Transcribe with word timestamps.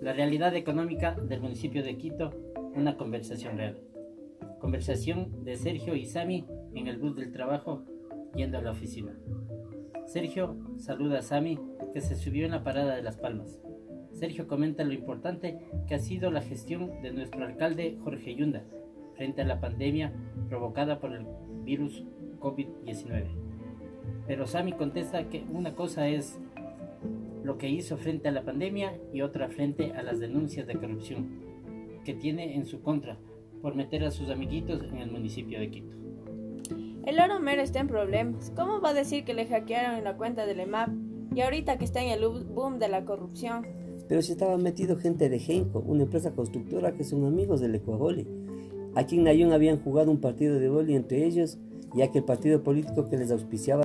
La 0.00 0.14
realidad 0.14 0.56
económica 0.56 1.14
del 1.14 1.42
municipio 1.42 1.82
de 1.82 1.98
Quito, 1.98 2.30
una 2.74 2.96
conversación 2.96 3.58
real. 3.58 3.82
Conversación 4.58 5.44
de 5.44 5.56
Sergio 5.56 5.94
y 5.94 6.06
Sami 6.06 6.46
en 6.74 6.86
el 6.86 6.96
bus 6.96 7.16
del 7.16 7.32
trabajo 7.32 7.84
yendo 8.34 8.56
a 8.56 8.62
la 8.62 8.70
oficina. 8.70 9.14
Sergio 10.06 10.56
saluda 10.78 11.18
a 11.18 11.22
Sami 11.22 11.58
que 11.92 12.00
se 12.00 12.16
subió 12.16 12.46
en 12.46 12.52
la 12.52 12.64
parada 12.64 12.96
de 12.96 13.02
Las 13.02 13.18
Palmas. 13.18 13.60
Sergio 14.12 14.48
comenta 14.48 14.84
lo 14.84 14.94
importante 14.94 15.58
que 15.86 15.94
ha 15.94 15.98
sido 15.98 16.30
la 16.30 16.40
gestión 16.40 17.02
de 17.02 17.12
nuestro 17.12 17.44
alcalde 17.44 17.98
Jorge 18.02 18.34
Yunda 18.34 18.64
frente 19.16 19.42
a 19.42 19.46
la 19.46 19.60
pandemia 19.60 20.14
provocada 20.48 20.98
por 20.98 21.12
el 21.12 21.26
virus 21.62 22.06
COVID-19. 22.38 23.26
Pero 24.26 24.46
Sami 24.46 24.72
contesta 24.72 25.28
que 25.28 25.44
una 25.52 25.74
cosa 25.74 26.08
es 26.08 26.40
lo 27.42 27.58
que 27.58 27.68
hizo 27.68 27.96
frente 27.96 28.28
a 28.28 28.32
la 28.32 28.44
pandemia 28.44 28.98
y 29.12 29.22
otra 29.22 29.48
frente 29.48 29.92
a 29.92 30.02
las 30.02 30.18
denuncias 30.20 30.66
de 30.66 30.76
corrupción 30.76 31.28
que 32.04 32.14
tiene 32.14 32.54
en 32.54 32.66
su 32.66 32.82
contra 32.82 33.18
por 33.62 33.74
meter 33.74 34.04
a 34.04 34.10
sus 34.10 34.30
amiguitos 34.30 34.82
en 34.90 34.98
el 34.98 35.10
municipio 35.10 35.60
de 35.60 35.70
Quito. 35.70 35.94
El 37.04 37.18
oro 37.18 37.40
mero 37.40 37.62
está 37.62 37.80
en 37.80 37.88
problemas. 37.88 38.52
¿Cómo 38.54 38.80
va 38.80 38.90
a 38.90 38.94
decir 38.94 39.24
que 39.24 39.34
le 39.34 39.46
hackearon 39.46 39.96
en 39.96 40.04
la 40.04 40.16
cuenta 40.16 40.46
del 40.46 40.60
EMAP 40.60 40.90
y 41.34 41.40
ahorita 41.40 41.78
que 41.78 41.84
está 41.84 42.02
en 42.02 42.10
el 42.10 42.26
boom 42.26 42.78
de 42.78 42.88
la 42.88 43.04
corrupción? 43.04 43.66
Pero 44.08 44.22
si 44.22 44.32
estaba 44.32 44.58
metido 44.58 44.96
gente 44.96 45.28
de 45.28 45.38
Genco, 45.38 45.80
una 45.80 46.02
empresa 46.02 46.32
constructora 46.32 46.92
que 46.92 47.04
son 47.04 47.24
amigos 47.24 47.60
del 47.60 47.74
Ecuavoli. 47.74 48.26
Aquí 48.94 49.16
en 49.16 49.24
Nayón 49.24 49.52
habían 49.52 49.80
jugado 49.80 50.10
un 50.10 50.20
partido 50.20 50.58
de 50.58 50.68
boli 50.68 50.96
entre 50.96 51.24
ellos, 51.24 51.58
ya 51.94 52.10
que 52.10 52.18
el 52.18 52.24
partido 52.24 52.62
político 52.62 53.08
que 53.08 53.16
les 53.16 53.30
auspiciaba 53.30 53.84